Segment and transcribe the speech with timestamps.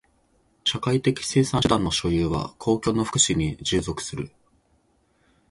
[0.65, 4.31] 社会的生産手段の所有は公共の福祉に従属する。